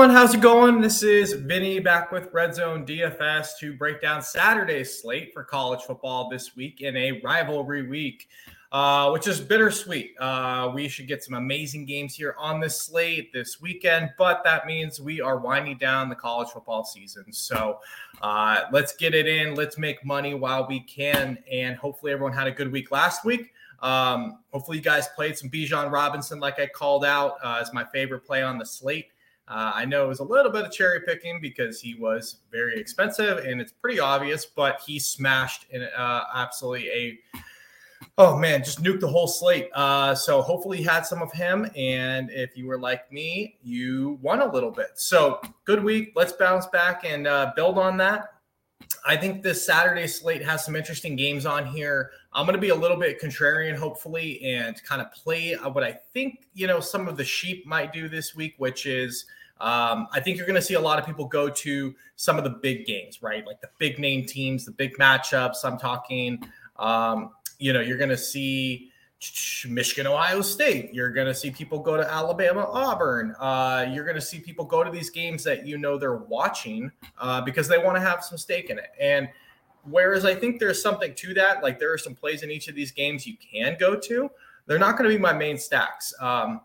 [0.00, 0.80] Everyone, how's it going?
[0.80, 5.82] This is Vinny back with Red Zone DFS to break down Saturday's slate for college
[5.82, 8.26] football this week in a rivalry week,
[8.72, 10.18] uh, which is bittersweet.
[10.18, 14.64] Uh, we should get some amazing games here on this slate this weekend, but that
[14.64, 17.30] means we are winding down the college football season.
[17.30, 17.80] So
[18.22, 19.54] uh, let's get it in.
[19.54, 23.52] Let's make money while we can, and hopefully everyone had a good week last week.
[23.80, 27.84] Um, hopefully you guys played some Bijan Robinson, like I called out uh, as my
[27.84, 29.08] favorite play on the slate.
[29.50, 32.78] Uh, I know it was a little bit of cherry picking because he was very
[32.78, 37.18] expensive and it's pretty obvious, but he smashed in uh, absolutely a
[38.16, 39.68] oh man, just nuked the whole slate.
[39.74, 44.18] Uh, so hopefully you had some of him, and if you were like me, you
[44.22, 44.90] won a little bit.
[44.94, 46.12] So good week.
[46.14, 48.34] Let's bounce back and uh, build on that.
[49.06, 52.10] I think this Saturday slate has some interesting games on here.
[52.32, 55.92] I'm going to be a little bit contrarian, hopefully, and kind of play what I
[56.12, 59.24] think you know some of the sheep might do this week, which is
[59.60, 62.44] um, I think you're going to see a lot of people go to some of
[62.44, 63.46] the big games, right?
[63.46, 65.64] Like the big name teams, the big matchups.
[65.64, 66.42] I'm talking,
[66.76, 68.90] um, you know, you're going to see
[69.68, 70.94] Michigan, Ohio State.
[70.94, 73.34] You're going to see people go to Alabama, Auburn.
[73.38, 76.90] Uh, you're going to see people go to these games that you know they're watching
[77.18, 78.90] uh, because they want to have some stake in it.
[78.98, 79.28] And
[79.84, 82.74] whereas I think there's something to that, like there are some plays in each of
[82.74, 84.30] these games you can go to.
[84.66, 86.14] They're not going to be my main stacks.
[86.18, 86.62] Um,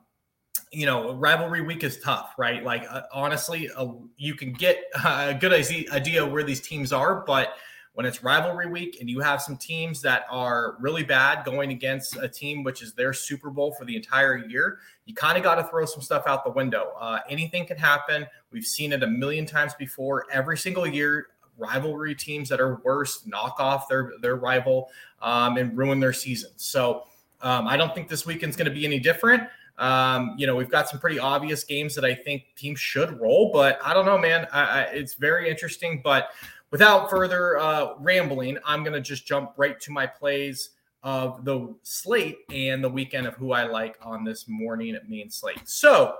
[0.76, 2.64] you know, rivalry week is tough, right?
[2.64, 3.88] Like, uh, honestly, uh,
[4.18, 7.56] you can get a good idea where these teams are, but
[7.94, 12.18] when it's rivalry week and you have some teams that are really bad going against
[12.18, 15.56] a team which is their Super Bowl for the entire year, you kind of got
[15.56, 16.92] to throw some stuff out the window.
[17.00, 18.28] Uh, anything can happen.
[18.52, 20.26] We've seen it a million times before.
[20.30, 24.90] Every single year, rivalry teams that are worse knock off their their rival
[25.22, 26.52] um, and ruin their season.
[26.58, 27.06] So
[27.40, 29.44] um, I don't think this weekend's going to be any different.
[29.78, 33.52] Um, you know, we've got some pretty obvious games that I think teams should roll,
[33.52, 34.48] but I don't know, man.
[34.52, 36.02] I, I, it's very interesting.
[36.04, 36.30] But
[36.72, 40.72] without further uh, rambling, I'm going to just jump right to my plays
[41.04, 45.30] of the slate and the weekend of who I like on this morning at main
[45.30, 45.68] slate.
[45.70, 46.16] So,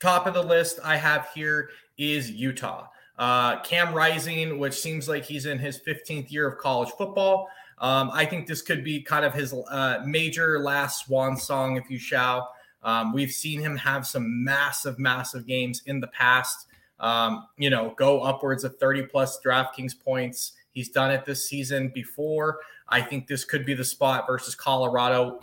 [0.00, 2.86] top of the list I have here is Utah.
[3.18, 7.48] Uh, Cam Rising, which seems like he's in his 15th year of college football.
[7.80, 11.90] Um, I think this could be kind of his uh, major last swan song, if
[11.90, 12.52] you shall.
[12.82, 16.66] Um, we've seen him have some massive, massive games in the past.
[17.00, 20.52] Um, you know, go upwards of 30 plus DraftKings points.
[20.70, 22.58] He's done it this season before.
[22.88, 25.40] I think this could be the spot versus Colorado.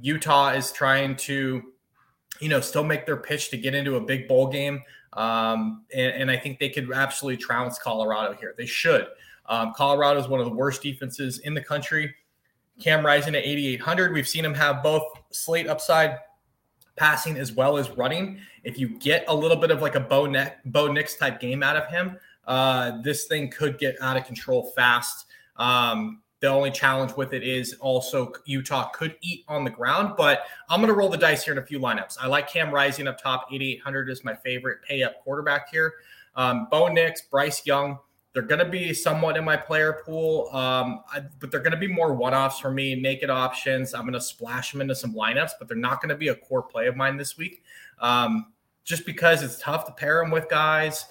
[0.00, 1.62] Utah is trying to,
[2.40, 4.82] you know, still make their pitch to get into a big bowl game.
[5.12, 8.54] Um, and, and I think they could absolutely trounce Colorado here.
[8.56, 9.06] They should.
[9.46, 12.14] Um, Colorado is one of the worst defenses in the country.
[12.80, 14.12] Cam Rising at 8,800.
[14.12, 16.18] We've seen him have both slate upside
[16.96, 18.40] passing as well as running.
[18.64, 21.62] If you get a little bit of like a Bo, ne- Bo Nix type game
[21.62, 25.26] out of him, uh, this thing could get out of control fast.
[25.56, 30.42] Um, the only challenge with it is also Utah could eat on the ground, but
[30.68, 32.16] I'm going to roll the dice here in a few lineups.
[32.20, 33.46] I like Cam Rising up top.
[33.52, 35.94] 8,800 is my favorite pay up quarterback here.
[36.34, 37.98] Um, Bo Nix, Bryce Young.
[38.32, 41.78] They're going to be somewhat in my player pool, um, I, but they're going to
[41.78, 43.92] be more one offs for me, naked options.
[43.92, 46.34] I'm going to splash them into some lineups, but they're not going to be a
[46.34, 47.62] core play of mine this week
[48.00, 48.52] um,
[48.84, 51.06] just because it's tough to pair them with guys.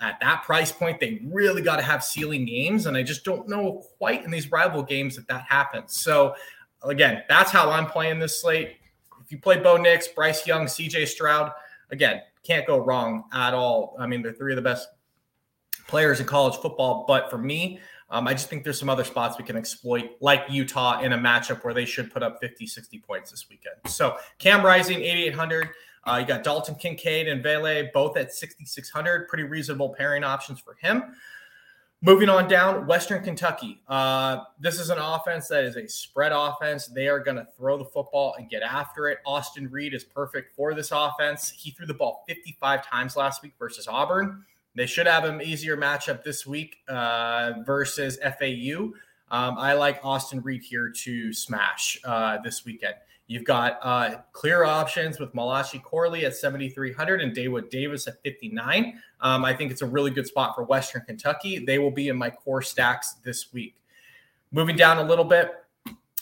[0.00, 2.84] At that price point, they really got to have ceiling games.
[2.84, 5.98] And I just don't know quite in these rival games that that happens.
[5.98, 6.34] So,
[6.82, 8.76] again, that's how I'm playing this slate.
[9.24, 11.50] If you play Bo Nix, Bryce Young, CJ Stroud,
[11.90, 13.96] again, can't go wrong at all.
[13.98, 14.88] I mean, they're three of the best
[15.86, 17.04] players in college football.
[17.06, 17.80] But for me,
[18.10, 21.18] um, I just think there's some other spots we can exploit, like Utah in a
[21.18, 23.76] matchup where they should put up 50, 60 points this weekend.
[23.86, 25.68] So Cam Rising, 8,800.
[26.04, 29.28] Uh, you got Dalton Kincaid and Vele both at 6,600.
[29.28, 31.16] Pretty reasonable pairing options for him.
[32.02, 33.80] Moving on down, Western Kentucky.
[33.88, 36.86] Uh, this is an offense that is a spread offense.
[36.86, 39.18] They are going to throw the football and get after it.
[39.26, 41.50] Austin Reed is perfect for this offense.
[41.50, 44.44] He threw the ball 55 times last week versus Auburn.
[44.76, 48.92] They should have an easier matchup this week uh, versus FAU.
[49.30, 52.94] Um, I like Austin Reed here to smash uh, this weekend.
[53.26, 59.00] You've got uh, clear options with Malachi Corley at 7,300 and Daewood Davis at 59.
[59.20, 61.58] Um, I think it's a really good spot for Western Kentucky.
[61.58, 63.74] They will be in my core stacks this week.
[64.52, 65.52] Moving down a little bit,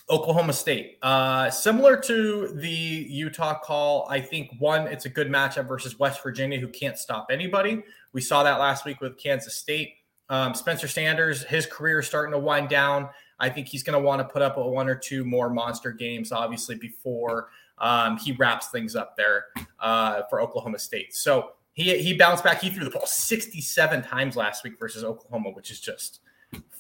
[0.09, 0.99] Oklahoma State.
[1.03, 6.23] Uh, similar to the Utah call, I think one, it's a good matchup versus West
[6.23, 7.83] Virginia, who can't stop anybody.
[8.14, 9.96] We saw that last week with Kansas State.
[10.31, 13.11] Um, Spencer Sanders, his career is starting to wind down.
[13.40, 15.90] I think he's going to want to put up a one or two more monster
[15.93, 19.46] games, obviously, before um, he wraps things up there
[19.81, 21.14] uh, for Oklahoma State.
[21.14, 22.61] So he he bounced back.
[22.62, 26.20] He threw the ball 67 times last week versus Oklahoma, which is just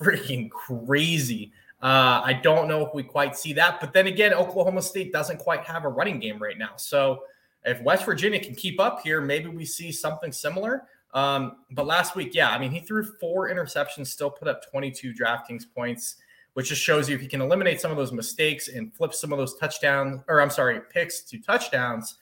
[0.00, 1.52] freaking crazy.
[1.82, 5.38] Uh, I don't know if we quite see that, but then again, Oklahoma State doesn't
[5.38, 6.76] quite have a running game right now.
[6.76, 7.24] So
[7.64, 10.84] if West Virginia can keep up here, maybe we see something similar.
[11.14, 15.14] Um, but last week, yeah, I mean, he threw four interceptions, still put up 22
[15.14, 16.16] DraftKings points,
[16.54, 19.32] which just shows you if he can eliminate some of those mistakes and flip some
[19.32, 22.16] of those touchdowns, or I'm sorry, picks to touchdowns,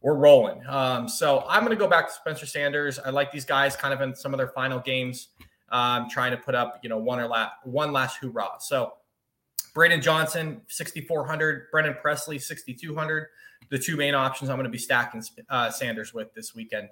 [0.00, 0.62] we're rolling.
[0.66, 2.98] Um, so I'm going to go back to Spencer Sanders.
[2.98, 5.28] I like these guys kind of in some of their final games
[5.70, 8.58] um, trying to put up, you know, one or la- one last hoorah.
[8.60, 8.94] So
[9.74, 11.70] Braydon Johnson, 6,400.
[11.70, 13.26] Brennan Presley, 6,200.
[13.70, 16.88] The two main options I'm going to be stacking uh, Sanders with this weekend.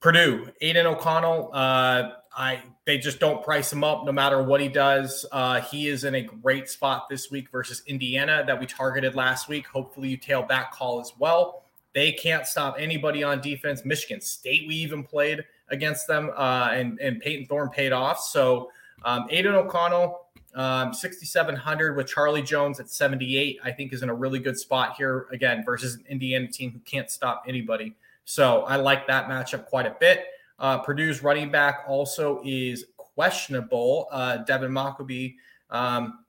[0.00, 1.50] Purdue, Aidan O'Connell.
[1.52, 5.26] Uh, I they just don't price him up no matter what he does.
[5.30, 9.48] Uh, he is in a great spot this week versus Indiana that we targeted last
[9.48, 9.66] week.
[9.66, 11.62] Hopefully, you tail that call as well.
[11.92, 13.84] They can't stop anybody on defense.
[13.84, 18.20] Michigan State, we even played against them, uh, and and Payton Thorne paid off.
[18.20, 18.70] So
[19.04, 24.14] um, Aidan O'Connell, um, 6,700 with Charlie Jones at 78, I think is in a
[24.14, 27.94] really good spot here again versus an Indiana team who can't stop anybody.
[28.24, 30.24] So I like that matchup quite a bit.
[30.58, 34.08] Uh, Purdue's running back also is questionable.
[34.12, 35.36] Uh, Devin Mockobee.
[35.70, 36.24] Um,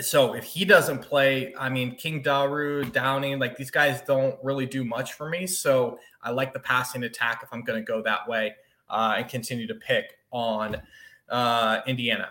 [0.00, 4.66] so if he doesn't play, I mean, King Doerue, Downing, like these guys don't really
[4.66, 5.46] do much for me.
[5.46, 8.54] So I like the passing attack if I'm going to go that way
[8.88, 10.80] uh, and continue to pick on
[11.28, 12.30] uh, Indiana.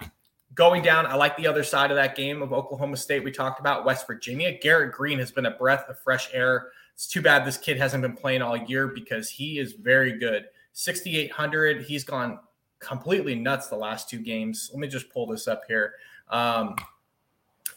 [0.54, 3.24] Going down, I like the other side of that game of Oklahoma State.
[3.24, 4.58] We talked about West Virginia.
[4.58, 6.68] Garrett Greene has been a breath of fresh air.
[6.96, 10.46] It's too bad this kid hasn't been playing all year because he is very good.
[10.74, 11.84] 6,800.
[11.84, 12.40] He's gone
[12.80, 14.70] completely nuts the last two games.
[14.74, 15.96] Let me just pull this up here.
[16.30, 16.76] Um,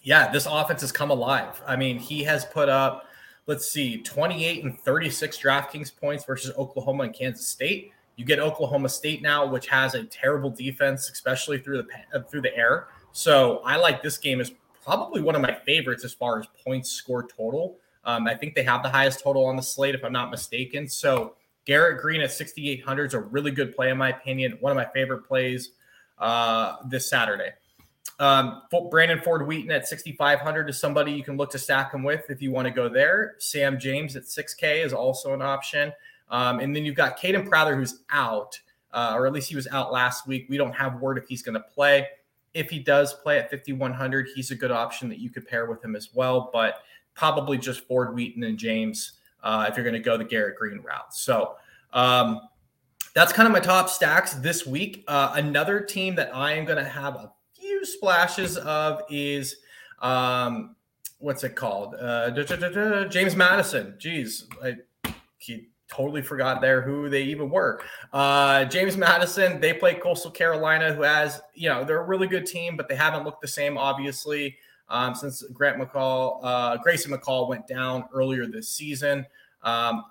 [0.03, 1.61] yeah, this offense has come alive.
[1.67, 3.07] I mean, he has put up,
[3.47, 7.93] let's see, 28 and 36 DraftKings points versus Oklahoma and Kansas State.
[8.17, 12.43] You get Oklahoma State now, which has a terrible defense, especially through the uh, through
[12.43, 12.89] the air.
[13.13, 14.53] So I like this game as
[14.85, 17.77] probably one of my favorites as far as points scored total.
[18.05, 20.89] Um, I think they have the highest total on the slate, if I'm not mistaken.
[20.89, 21.35] So
[21.65, 24.57] Garrett Greene at 6,800 is a really good play, in my opinion.
[24.61, 25.73] One of my favorite plays
[26.19, 27.51] uh, this Saturday.
[28.19, 32.31] Um, Brandon Ford Wheaton at 6,500 is somebody you can look to stack him with
[32.31, 33.37] if you want to go there.
[33.39, 35.93] Sam James at 6K is also an option.
[36.31, 38.59] Um, and then you've got Kaden Prather, who's out,
[38.93, 40.47] uh, or at least he was out last week.
[40.49, 42.07] We don't have word if he's going to play.
[42.55, 45.85] If he does play at 5,100, he's a good option that you could pair with
[45.85, 46.83] him as well, but
[47.19, 49.13] probably just Ford Wheaton and James
[49.43, 51.13] uh, if you're going to go the Garrett Greene route.
[51.13, 51.57] So
[51.93, 52.41] um,
[53.13, 55.05] that's kind of my top stacks this week.
[55.09, 59.57] Uh, another team that I am going to have a few splashes of is.
[60.01, 60.77] Um,
[61.19, 61.97] what's it called?
[62.01, 63.95] Uh, James Madison.
[63.99, 64.77] Jeez, I,
[65.39, 67.81] he totally forgot there who they even were.
[68.13, 72.47] Uh, James Madison, they play Coastal Carolina, who has, you know, they're a really good
[72.47, 74.57] team, but they haven't looked the same, obviously,
[74.91, 79.27] um, since Grant McCall, uh, Grayson McCall went down earlier this season.
[79.63, 80.05] Um,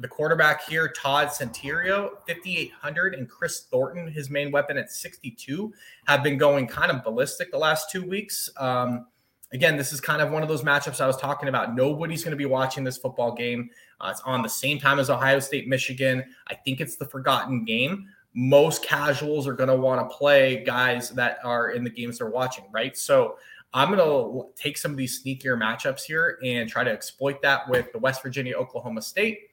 [0.00, 5.72] the quarterback here, Todd Centeio, 5,800, and Kris Thornton, his main weapon at 62,
[6.06, 8.48] have been going kind of ballistic the last two weeks.
[8.56, 9.06] Um,
[9.52, 11.74] again, this is kind of one of those matchups I was talking about.
[11.74, 13.70] Nobody's going to be watching this football game.
[14.00, 16.24] Uh, it's on the same time as Ohio State, Michigan.
[16.48, 18.08] I think it's the forgotten game.
[18.32, 22.30] Most casuals are going to want to play guys that are in the games they're
[22.30, 22.96] watching, right?
[22.96, 23.36] So
[23.72, 27.68] I'm going to take some of these sneakier matchups here and try to exploit that
[27.68, 29.50] with the West Virginia, Oklahoma State,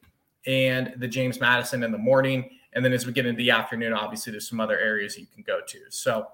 [0.47, 2.50] and the James Madison in the morning.
[2.74, 5.43] And then as we get into the afternoon, obviously, there's some other areas you can
[5.43, 5.79] go to.
[5.89, 6.27] So,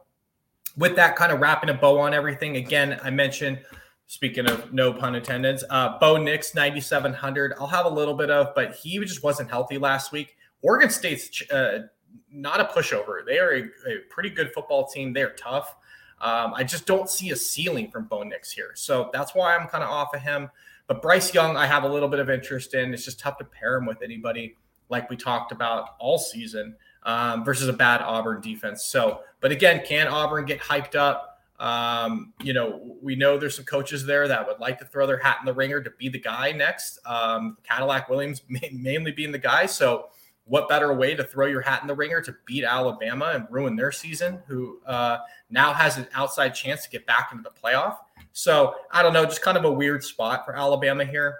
[0.78, 3.60] with that kind of wrapping a bow on everything, again, I mentioned,
[4.08, 7.54] speaking of no pun intended, uh, Bo Nix, 9,700.
[7.60, 10.36] I'll have a little bit of, but he just wasn't healthy last week.
[10.62, 11.88] Oregon State's uh,
[12.32, 13.26] not a pushover.
[13.26, 15.14] They are a, a, pretty good football team.
[15.14, 15.76] They're tough.
[16.24, 18.72] Um, I just don't see a ceiling from Bo Nix here.
[18.76, 20.50] So that's why I'm kind of off of him.
[20.88, 22.94] But Bryce Young, I have a little bit of interest in.
[22.94, 24.56] It's just tough to pair him with anybody
[24.90, 28.86] like we talked about all season um, versus a bad Auburn defense.
[28.86, 31.42] So, but again, can Auburn get hyped up?
[31.60, 35.18] Um, you know, we know there's some coaches there that would like to throw their
[35.18, 37.00] hat in the ringer to be the guy next.
[37.06, 39.66] Um, Cadillac Williams mainly being the guy.
[39.66, 40.10] So,
[40.46, 43.76] what better way to throw your hat in the ringer to beat Alabama and ruin
[43.76, 45.20] their season, who uh,
[45.50, 47.98] now has an outside chance to get back into the playoff?
[48.34, 51.38] So, I don't know, just kind of a weird spot for Alabama here,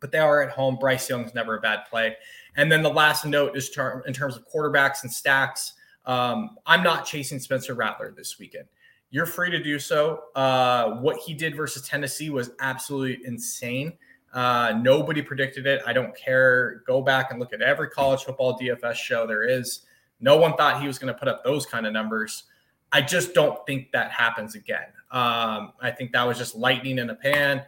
[0.00, 0.76] but they are at home.
[0.80, 2.16] Bryce Young's never a bad play.
[2.56, 5.74] And then the last note is ter- in terms of quarterbacks and stacks.
[6.06, 8.66] Um, I'm not chasing Spencer Rattler this weekend.
[9.10, 10.24] You're free to do so.
[10.34, 13.92] Uh, what he did versus Tennessee was absolutely insane.
[14.34, 15.80] Uh, nobody predicted it.
[15.86, 16.82] I don't care.
[16.86, 19.82] Go back and look at every college football DFS show there is.
[20.20, 22.44] No one thought he was going to put up those kind of numbers.
[22.92, 24.86] I just don't think that happens again.
[25.10, 27.62] Um, I think that was just lightning in a pan.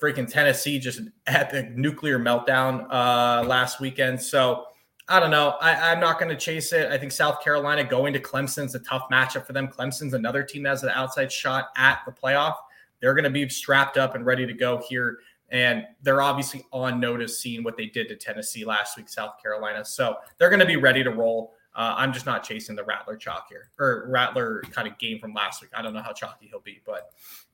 [0.00, 4.20] Freaking Tennessee, just an epic nuclear meltdown uh, last weekend.
[4.20, 4.66] So
[5.08, 5.56] I don't know.
[5.60, 6.90] I, am not going to chase it.
[6.90, 9.68] I think South Carolina going to Clemson's a tough matchup for them.
[9.68, 12.54] Clemson's another team that has an outside shot at the playoff.
[13.00, 15.18] They're going to be strapped up and ready to go here.
[15.50, 19.84] And they're obviously on notice seeing what they did to Tennessee last week, South Carolina.
[19.84, 21.54] So they're going to be ready to roll.
[21.74, 25.34] Uh, I'm just not chasing the Rattler chalk here or Rattler kind of game from
[25.34, 25.70] last week.
[25.74, 27.10] I don't know how chalky he'll be, but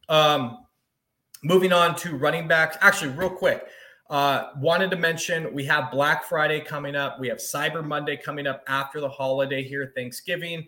[0.08, 0.66] um,
[1.42, 2.76] moving on to running backs.
[2.80, 3.66] Actually, real quick,
[4.10, 7.18] uh, wanted to mention we have Black Friday coming up.
[7.18, 10.66] We have Cyber Monday coming up after the holiday here, Thanksgiving.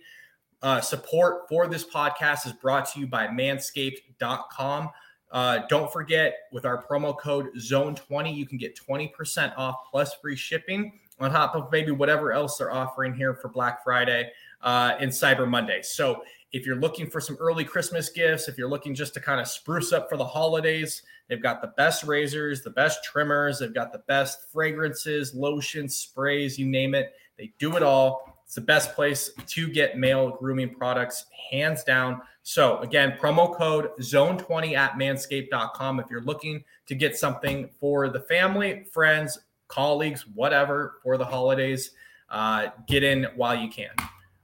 [0.62, 4.88] Uh, support for this podcast is brought to you by manscaped.com.
[5.32, 10.36] Uh, don't forget, with our promo code ZONE20, you can get 20% off plus free
[10.36, 15.10] shipping on top of maybe whatever else they're offering here for Black Friday uh, and
[15.10, 15.80] Cyber Monday.
[15.82, 16.22] So
[16.52, 19.48] if you're looking for some early Christmas gifts, if you're looking just to kind of
[19.48, 23.92] spruce up for the holidays, they've got the best razors, the best trimmers, they've got
[23.92, 27.14] the best fragrances, lotions, sprays, you name it.
[27.38, 28.31] They do it all.
[28.52, 32.20] It's the best place to get male grooming products, hands down.
[32.42, 38.20] So, again, promo code zone20 at manscaped.com if you're looking to get something for the
[38.20, 41.92] family, friends, colleagues, whatever, for the holidays.
[42.28, 43.94] Uh, get in while you can.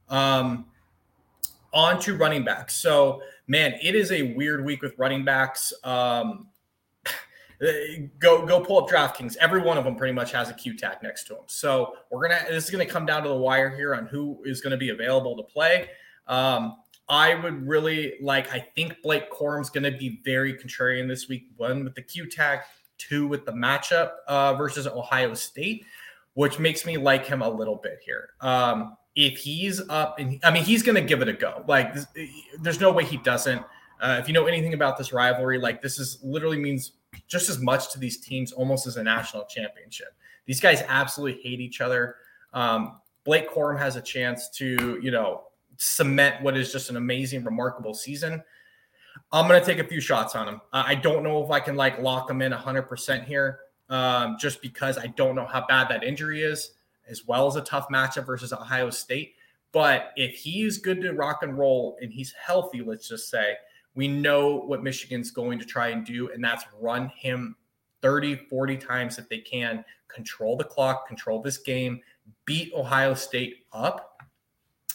[0.09, 0.65] Um,
[1.75, 2.77] on to running backs.
[2.77, 5.71] So, man, it is a weird week with running backs.
[5.85, 6.47] Um,
[8.19, 9.37] go go pull up DraftKings.
[9.37, 11.43] Every one of them pretty much has a Q tag next to them.
[11.47, 14.61] So we're gonna this is gonna come down to the wire here on who is
[14.61, 15.91] gonna be available to play.
[16.27, 16.77] Um,
[17.09, 18.53] I would really like.
[18.53, 21.49] I think Blake Corum's gonna be very contrarian this week.
[21.57, 22.61] One with the Q tag,
[22.99, 25.85] two with the matchup uh, versus Ohio State,
[26.35, 28.31] which makes me like him a little bit here.
[28.41, 31.65] Um, if he's up and I mean he's to give it a go.
[31.67, 31.95] Like
[32.61, 33.63] there's no way he doesn't.
[34.01, 36.93] Uh, if you know anything about this rivalry, like this is literally means
[37.27, 40.09] just as much to these teams almost as a national championship.
[40.47, 42.17] These guys absolutely hate each other.
[42.53, 45.45] Um, Blake Corum has a chance to you know
[45.77, 48.43] cement what is just an amazing, remarkable season.
[49.33, 50.61] I'm going to take a few shots on him.
[50.73, 54.97] I don't know if I can like lock him in 100% here, um, just because
[54.97, 56.73] I don't know how bad that injury is
[57.09, 59.35] as well as a tough matchup versus Ohio State.
[59.73, 63.57] But if he's good to rock and roll and he's healthy, let's just say,
[63.99, 67.57] we know what Michigan's going to try and do, and that's run him
[68.01, 72.01] 30, 40 times if they can, control the clock, control this game,
[72.45, 74.23] beat Ohio State up.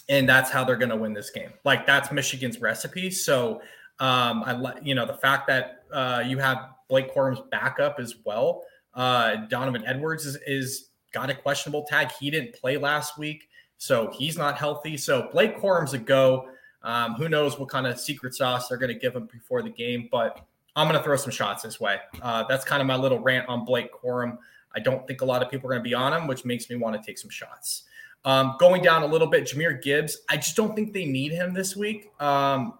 [0.08, 1.50] And that's how they're going to win this game.
[1.64, 3.10] Like that's Michigan's recipe.
[3.10, 3.60] So,
[4.00, 8.62] um, I you know, the fact that uh, you have Blake Corum's backup as well.
[8.94, 12.10] Uh, Donovan Edwards is, is got a questionable tag.
[12.18, 14.96] He didn't play last week, so he's not healthy.
[14.96, 16.48] So Blake Corum's a go.
[16.84, 19.70] Um, who knows what kind of secret sauce they're going to give him before the
[19.70, 21.98] game, but I'm going to throw some shots his way.
[22.20, 24.38] Uh, that's kind of my little rant on Blake Corum.
[24.74, 26.68] I don't think a lot of people are going to be on him, which makes
[26.68, 27.84] me want to take some shots.
[28.24, 30.18] Um, going down a little bit, Jahmyr Gibbs.
[30.28, 32.10] I just don't think they need him this week.
[32.20, 32.74] Um,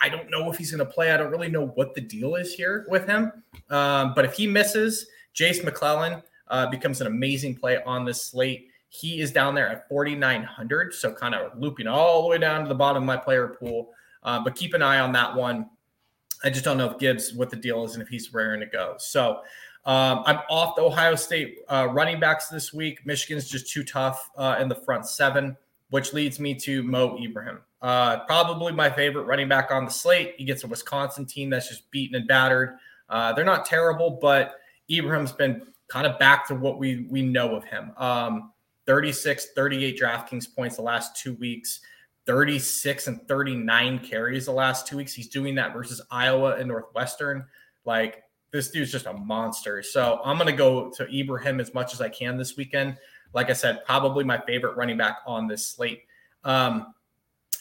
[0.00, 1.12] I don't know if he's going to play.
[1.12, 3.32] I don't really know what the deal is here with him.
[3.70, 8.68] Um, but if he misses, Jace McClellan, uh, becomes an amazing play on this slate.
[8.94, 12.68] He is down there at 4,900, so kind of looping all the way down to
[12.68, 13.88] the bottom of my player pool.
[14.22, 15.70] Uh, but keep an eye on that one.
[16.44, 18.66] I just don't know if Gibbs what the deal is and if he's raring to
[18.66, 18.96] go.
[18.98, 19.40] So
[19.86, 23.06] um, I'm off the Ohio State uh, running backs this week.
[23.06, 25.56] Michigan's just too tough uh, in the front seven,
[25.88, 27.60] which leads me to Mo Ibrahim.
[27.80, 30.34] Uh, probably my favorite running back on the slate.
[30.36, 32.76] He gets a Wisconsin team that's just beaten and battered.
[33.08, 34.56] Uh, they're not terrible, but
[34.90, 37.92] Ibrahim's been kind of back to what we we know of him.
[37.96, 38.51] Um,
[38.86, 41.80] 36, 38 DraftKings points the last two weeks,
[42.26, 45.14] 36 and 39 carries the last two weeks.
[45.14, 47.44] He's doing that versus Iowa and Northwestern.
[47.84, 48.22] Like
[48.52, 49.82] this dude's just a monster.
[49.82, 52.96] So I'm going to go to Ibrahim as much as I can this weekend.
[53.34, 56.02] Like I said, probably my favorite running back on this slate.
[56.44, 56.94] Um,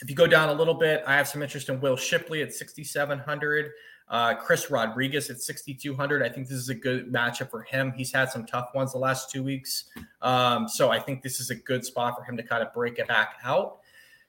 [0.01, 2.53] if you go down a little bit, I have some interest in Will Shipley at
[2.53, 3.71] 6,700.
[4.11, 6.21] Uh, Chris Rodriguez at 6,200.
[6.21, 7.93] I think this is a good matchup for him.
[7.93, 9.85] He's had some tough ones the last two weeks.
[10.21, 12.99] Um, so I think this is a good spot for him to kind of break
[12.99, 13.79] it back out.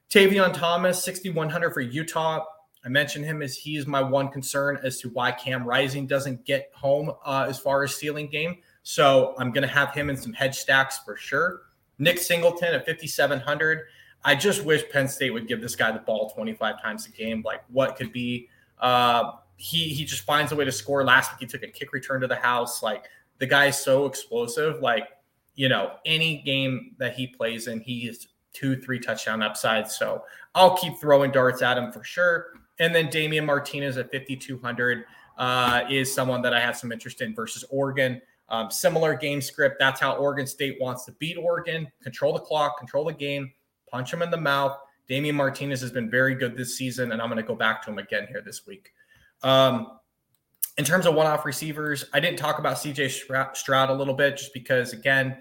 [0.09, 2.45] Tavion Thomas, 6,100 for Utah.
[2.85, 6.45] I mentioned him as he is my one concern as to why Cam Rising doesn't
[6.45, 8.59] get home uh, as far as stealing game.
[8.85, 11.63] So I'm going to have him in some hedge stacks for sure.
[11.99, 13.81] Nick Singleton at 5,700.
[14.25, 17.43] I just wish Penn State would give this guy the ball 25 times a game.
[17.45, 18.49] Like, what could be?
[18.79, 21.05] Uh, he he just finds a way to score.
[21.05, 22.83] Last week he took a kick return to the house.
[22.83, 23.05] Like
[23.39, 24.81] the guy's so explosive.
[24.81, 25.09] Like
[25.55, 29.89] you know, any game that he plays in, he is two, three touchdown upside.
[29.89, 30.25] So
[30.57, 32.55] I'll keep throwing darts at him for sure.
[32.81, 35.05] And then Damien Martinez at 5,200
[35.39, 38.21] uh, is someone that I have some interest in versus Oregon.
[38.49, 39.77] Um, similar game script.
[39.79, 43.53] That's how Oregon State wants to beat Oregon, control the clock, control the game,
[43.91, 44.77] punch him in the mouth.
[45.07, 47.91] Damien Martinez has been very good this season, and I'm going to go back to
[47.91, 48.93] him again here this week.
[49.43, 49.99] Um,
[50.79, 54.55] in terms of one-off receivers, I didn't talk about CJ Stroud a little bit just
[54.55, 55.37] because, again,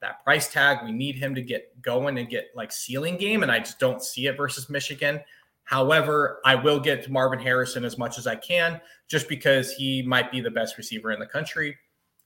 [0.00, 3.52] that price tag, we need him to get going and get like ceiling game, and
[3.52, 5.20] I just don't see it versus Michigan.
[5.64, 10.02] However, I will get to Marvin Harrison as much as I can, just because he
[10.02, 11.76] might be the best receiver in the country,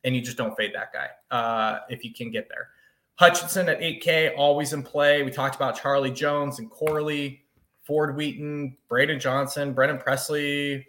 [0.05, 2.69] and you just don't fade that guy uh, if you can get there.
[3.17, 5.23] Hutchinson at 8K, always in play.
[5.23, 7.43] We talked about Charlie Jones and Corley,
[7.83, 10.87] Ford Wheaton, Braydon Johnson, Brennan Presley,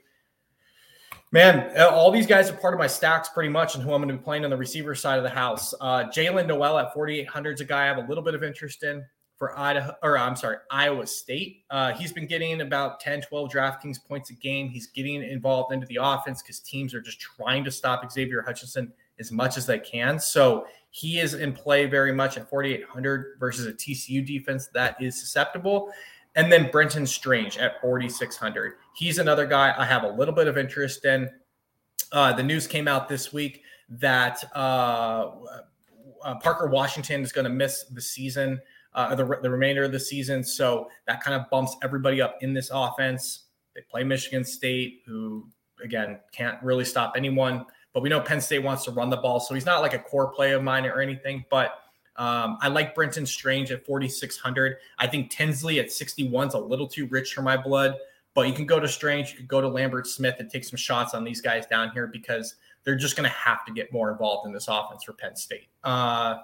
[1.32, 4.02] Man, uh, all these guys are part of my stacks pretty much, and who I'm
[4.02, 5.74] going to be playing on the receiver side of the house.
[5.82, 8.84] Uh, Jaylin Noel at 4,800 is a guy I have a little bit of interest
[8.84, 9.04] in
[9.38, 11.66] for Idaho, or I'm sorry, Iowa State.
[11.70, 14.70] Uh, he's been getting about 10, 12 DraftKings points a game.
[14.70, 18.94] He's getting involved into the offense because teams are just trying to stop Xavier Hutchinson
[19.20, 20.20] as much as they can.
[20.20, 25.20] So he is in play very much at 4,800 versus a TCU defense that is
[25.20, 25.92] susceptible.
[26.36, 28.74] And then Brenton Strange at 4,600.
[28.96, 31.30] He's another guy I have a little bit of interest in.
[32.12, 35.32] Uh, the news came out this week that uh,
[36.24, 38.60] uh, Parker Washington is going to miss the season,
[38.94, 40.44] uh, the, the remainder of the season.
[40.44, 43.44] So that kind of bumps everybody up in this offense.
[43.76, 45.48] They play Michigan State, who,
[45.84, 47.66] again, can't really stop anyone.
[47.94, 49.40] But we know Penn State wants to run the ball.
[49.40, 51.46] So he's not like a core play of mine or anything.
[51.50, 51.80] But
[52.18, 54.78] um, I like Brenton Strange at 4,600.
[54.98, 57.96] I think Tinsley at 61 is a little too rich for my blood,
[58.36, 60.78] but you can go to Strange, you can go to Lambert Smith and take some
[60.78, 64.12] shots on these guys down here because they're just going to have to get more
[64.12, 65.70] involved in this offense for Penn State.
[65.84, 66.40] Uh,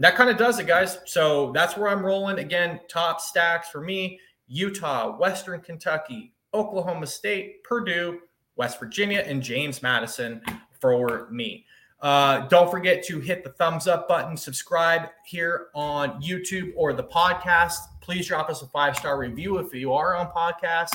[0.00, 0.98] that kind of does it, guys.
[1.04, 2.38] So that's where I'm rolling.
[2.38, 4.18] Again, top stacks for me
[4.48, 8.20] Utah, Western Kentucky, Oklahoma State, Purdue,
[8.56, 10.40] West Virginia, and James Madison
[10.80, 11.66] for me.
[12.00, 17.04] Uh, don't forget to hit the thumbs up button, subscribe here on YouTube or the
[17.04, 17.78] podcast.
[18.00, 20.94] Please drop us a five star review if you are on podcast.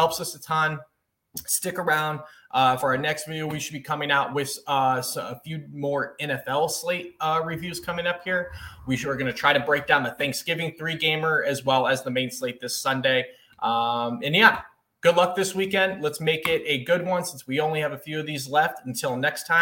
[0.00, 0.78] Helps us a ton.
[1.46, 2.20] Stick around
[2.52, 3.46] uh, for our next video.
[3.46, 8.06] We should be coming out with uh, a few more NFL slate uh, reviews coming
[8.06, 8.50] up here.
[8.86, 12.02] We are going to try to break down the Thanksgiving three gamer as well as
[12.02, 13.26] the main slate this Sunday.
[13.58, 14.62] Um, and yeah,
[15.02, 16.02] good luck this weekend.
[16.02, 18.86] Let's make it a good one since we only have a few of these left.
[18.86, 19.58] Until next time.